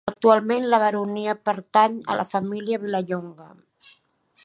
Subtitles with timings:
[0.09, 3.51] Actualment la baronia pertany a la família Vilallonga.